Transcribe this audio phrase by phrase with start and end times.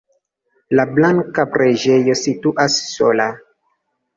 [0.77, 3.29] La blanka preĝejo situas sola.